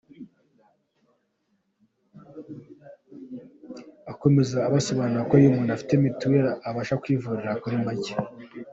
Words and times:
Akomeza 4.11 4.57
abasobanurira 4.67 5.27
ko 5.27 5.33
iyo 5.35 5.47
umuntu 5.49 5.71
afite 5.73 5.93
mitiweli 6.01 6.51
abasha 6.69 6.99
kwivuriza 7.01 7.51
kuri 7.61 7.77
make. 7.85 8.13